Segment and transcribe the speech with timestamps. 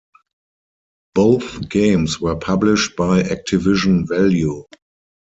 [1.13, 4.65] Both games were published by Activision Value.